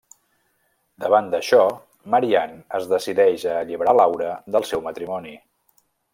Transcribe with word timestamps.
Davant 1.03 1.27
d'això, 1.33 1.59
Marian 2.15 2.57
es 2.79 2.87
decideix 2.95 3.45
a 3.53 3.59
alliberar 3.61 3.95
Laura 4.01 4.33
del 4.57 4.67
seu 4.71 4.83
matrimoni. 4.89 5.37